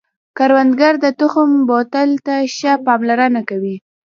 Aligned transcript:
کروندګر 0.37 0.93
د 1.03 1.05
تخم 1.19 1.49
بوتل 1.69 2.09
ته 2.25 2.35
ښه 2.55 2.73
پاملرنه 2.85 3.41
کوي 3.49 3.75